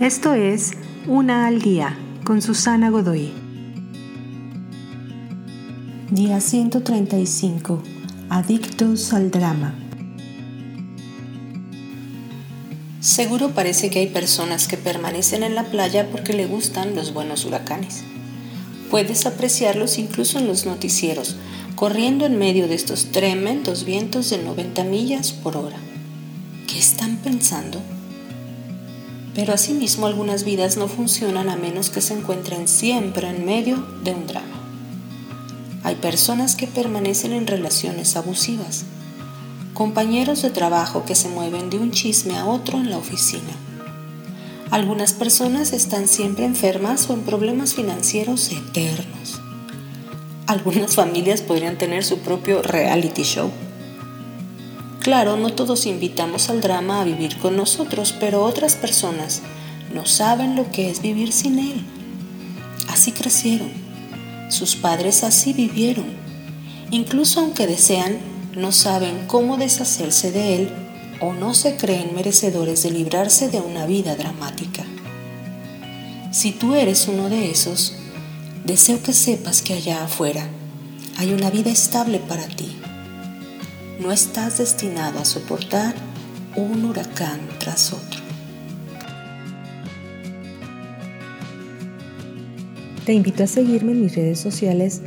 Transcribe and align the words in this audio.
Esto 0.00 0.34
es 0.34 0.72
Una 1.06 1.46
al 1.46 1.62
Día 1.62 1.96
con 2.22 2.42
Susana 2.42 2.90
Godoy. 2.90 3.32
Día 6.10 6.38
135. 6.38 7.82
Adictos 8.28 9.14
al 9.14 9.30
drama. 9.30 9.74
Seguro 13.00 13.52
parece 13.52 13.88
que 13.88 14.00
hay 14.00 14.08
personas 14.08 14.68
que 14.68 14.76
permanecen 14.76 15.42
en 15.42 15.54
la 15.54 15.64
playa 15.64 16.10
porque 16.10 16.34
le 16.34 16.44
gustan 16.44 16.94
los 16.94 17.14
buenos 17.14 17.46
huracanes. 17.46 18.04
Puedes 18.90 19.24
apreciarlos 19.24 19.96
incluso 19.96 20.38
en 20.38 20.46
los 20.46 20.66
noticieros, 20.66 21.36
corriendo 21.74 22.26
en 22.26 22.38
medio 22.38 22.68
de 22.68 22.74
estos 22.74 23.12
tremendos 23.12 23.86
vientos 23.86 24.28
de 24.28 24.42
90 24.42 24.84
millas 24.84 25.32
por 25.32 25.56
hora. 25.56 25.78
¿Qué 26.66 26.78
están 26.78 27.16
pensando? 27.16 27.80
Pero 29.36 29.52
asimismo 29.52 30.06
algunas 30.06 30.44
vidas 30.44 30.78
no 30.78 30.88
funcionan 30.88 31.50
a 31.50 31.56
menos 31.56 31.90
que 31.90 32.00
se 32.00 32.14
encuentren 32.14 32.66
siempre 32.66 33.28
en 33.28 33.44
medio 33.44 33.76
de 34.02 34.14
un 34.14 34.26
drama. 34.26 34.46
Hay 35.84 35.96
personas 35.96 36.56
que 36.56 36.66
permanecen 36.66 37.34
en 37.34 37.46
relaciones 37.46 38.16
abusivas, 38.16 38.86
compañeros 39.74 40.40
de 40.40 40.48
trabajo 40.48 41.04
que 41.04 41.14
se 41.14 41.28
mueven 41.28 41.68
de 41.68 41.78
un 41.78 41.90
chisme 41.90 42.38
a 42.38 42.46
otro 42.46 42.78
en 42.78 42.88
la 42.88 42.96
oficina. 42.96 43.52
Algunas 44.70 45.12
personas 45.12 45.74
están 45.74 46.08
siempre 46.08 46.46
enfermas 46.46 47.10
o 47.10 47.12
en 47.12 47.20
problemas 47.20 47.74
financieros 47.74 48.50
eternos. 48.50 49.42
Algunas 50.46 50.94
familias 50.94 51.42
podrían 51.42 51.76
tener 51.76 52.04
su 52.04 52.20
propio 52.20 52.62
reality 52.62 53.22
show 53.22 53.50
Claro, 55.06 55.36
no 55.36 55.52
todos 55.52 55.86
invitamos 55.86 56.50
al 56.50 56.60
drama 56.60 57.00
a 57.00 57.04
vivir 57.04 57.38
con 57.38 57.56
nosotros, 57.56 58.12
pero 58.18 58.42
otras 58.42 58.74
personas 58.74 59.40
no 59.94 60.04
saben 60.04 60.56
lo 60.56 60.72
que 60.72 60.90
es 60.90 61.00
vivir 61.00 61.30
sin 61.32 61.60
él. 61.60 61.80
Así 62.88 63.12
crecieron. 63.12 63.70
Sus 64.48 64.74
padres 64.74 65.22
así 65.22 65.52
vivieron. 65.52 66.06
Incluso 66.90 67.38
aunque 67.38 67.68
desean, 67.68 68.18
no 68.56 68.72
saben 68.72 69.28
cómo 69.28 69.56
deshacerse 69.56 70.32
de 70.32 70.56
él 70.56 70.70
o 71.20 71.34
no 71.34 71.54
se 71.54 71.76
creen 71.76 72.12
merecedores 72.12 72.82
de 72.82 72.90
librarse 72.90 73.48
de 73.48 73.60
una 73.60 73.86
vida 73.86 74.16
dramática. 74.16 74.82
Si 76.32 76.50
tú 76.50 76.74
eres 76.74 77.06
uno 77.06 77.28
de 77.28 77.52
esos, 77.52 77.94
deseo 78.64 79.00
que 79.04 79.12
sepas 79.12 79.62
que 79.62 79.74
allá 79.74 80.02
afuera 80.02 80.48
hay 81.16 81.32
una 81.32 81.50
vida 81.50 81.70
estable 81.70 82.18
para 82.18 82.48
ti 82.48 82.76
no 84.00 84.12
estás 84.12 84.58
destinado 84.58 85.18
a 85.18 85.24
soportar 85.24 85.94
un 86.54 86.84
huracán 86.84 87.40
tras 87.58 87.92
otro. 87.92 88.20
Te 93.04 93.14
invito 93.14 93.44
a 93.44 93.46
seguirme 93.46 93.92
en 93.92 94.02
mis 94.02 94.16
redes 94.16 94.40
sociales 94.40 95.00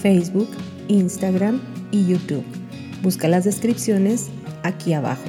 Facebook, 0.00 0.50
Instagram 0.88 1.60
y 1.90 2.06
YouTube. 2.06 2.44
Busca 3.02 3.28
las 3.28 3.44
descripciones 3.44 4.28
aquí 4.62 4.92
abajo. 4.92 5.24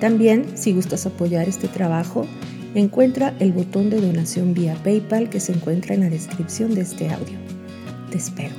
También, 0.00 0.46
si 0.56 0.72
gustas 0.72 1.06
apoyar 1.06 1.48
este 1.48 1.68
trabajo, 1.68 2.26
encuentra 2.74 3.34
el 3.40 3.52
botón 3.52 3.90
de 3.90 4.00
donación 4.00 4.54
vía 4.54 4.74
PayPal 4.82 5.28
que 5.28 5.40
se 5.40 5.52
encuentra 5.52 5.94
en 5.94 6.00
la 6.00 6.10
descripción 6.10 6.74
de 6.74 6.80
este 6.80 7.10
audio. 7.10 7.38
Te 8.10 8.18
espero. 8.18 8.54